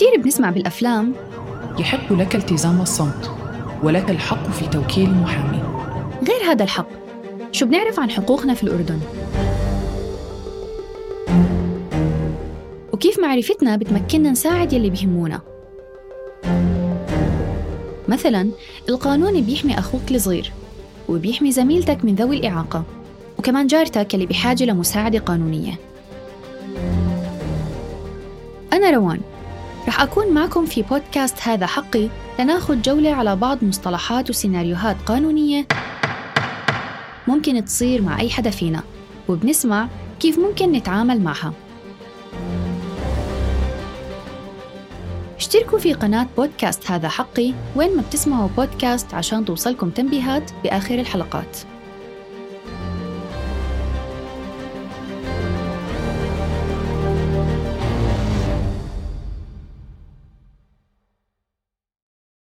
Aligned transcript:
كتير 0.00 0.22
بنسمع 0.22 0.50
بالأفلام. 0.50 1.12
يحق 1.78 2.12
لك 2.12 2.36
التزام 2.36 2.80
الصمت 2.80 3.30
ولك 3.82 4.10
الحق 4.10 4.50
في 4.50 4.66
توكيل 4.66 5.10
محامي. 5.10 5.62
غير 6.28 6.50
هذا 6.50 6.64
الحق 6.64 6.86
شو 7.52 7.66
بنعرف 7.66 8.00
عن 8.00 8.10
حقوقنا 8.10 8.54
في 8.54 8.62
الأردن؟ 8.62 9.00
وكيف 12.92 13.18
معرفتنا 13.18 13.76
بتمكننا 13.76 14.30
نساعد 14.30 14.72
يلي 14.72 14.90
بيهمونا؟ 14.90 15.40
مثلا 18.08 18.50
القانون 18.88 19.40
بيحمي 19.40 19.78
أخوك 19.78 20.10
الصغير 20.10 20.52
وبيحمي 21.08 21.52
زميلتك 21.52 22.04
من 22.04 22.14
ذوي 22.14 22.36
الإعاقة 22.36 22.84
وكمان 23.38 23.66
جارتك 23.66 24.14
اللي 24.14 24.26
بحاجة 24.26 24.64
لمساعدة 24.64 25.18
قانونية. 25.18 25.74
أنا 28.72 28.90
روان 28.90 29.20
رح 29.88 30.00
أكون 30.02 30.34
معكم 30.34 30.66
في 30.66 30.82
بودكاست 30.82 31.36
هذا 31.42 31.66
حقي 31.66 32.08
لناخد 32.38 32.82
جولة 32.82 33.10
على 33.14 33.36
بعض 33.36 33.64
مصطلحات 33.64 34.30
وسيناريوهات 34.30 34.96
قانونية 35.06 35.66
ممكن 37.28 37.64
تصير 37.64 38.02
مع 38.02 38.20
أي 38.20 38.30
حدا 38.30 38.50
فينا 38.50 38.82
وبنسمع 39.28 39.88
كيف 40.20 40.38
ممكن 40.38 40.72
نتعامل 40.72 41.20
معها. 41.20 41.52
اشتركوا 45.36 45.78
في 45.78 45.92
قناة 45.94 46.26
بودكاست 46.36 46.90
هذا 46.90 47.08
حقي 47.08 47.52
وين 47.76 47.96
ما 47.96 48.02
بتسمعوا 48.02 48.48
بودكاست 48.56 49.14
عشان 49.14 49.44
توصلكم 49.44 49.90
تنبيهات 49.90 50.50
بآخر 50.64 50.94
الحلقات. 50.94 51.58